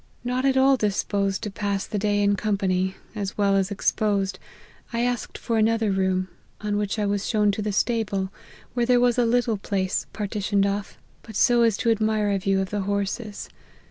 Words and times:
Not 0.23 0.45
at 0.45 0.57
all 0.57 0.77
dis 0.77 1.03
posed 1.03 1.43
to 1.43 1.51
pass 1.51 1.85
the 1.85 1.99
day 1.99 2.23
in 2.23 2.35
company, 2.35 2.95
as 3.13 3.37
well 3.37 3.55
as 3.55 3.71
ex 3.71 3.91
posed, 3.91 4.39
I 4.91 5.01
asked 5.01 5.37
for 5.37 5.59
another 5.59 5.91
room; 5.91 6.27
on 6.59 6.75
which 6.77 6.97
I 6.97 7.05
was 7.05 7.27
shown 7.27 7.51
to 7.51 7.61
the 7.61 7.71
stable, 7.71 8.31
where 8.73 8.87
there 8.87 8.99
was 8.99 9.19
a 9.19 9.25
little 9.27 9.57
place 9.57 10.07
partitioned 10.11 10.65
off, 10.65 10.97
but 11.21 11.35
so 11.35 11.61
as 11.61 11.77
to 11.77 11.91
admit 11.91 12.33
a 12.33 12.39
view 12.39 12.59
of 12.61 12.71
the 12.71 12.81
horses. 12.81 13.47